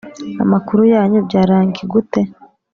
Amakuru 0.43 0.81
yanyu 0.93 1.19
byarangi 1.27 1.81
gute 1.91 2.21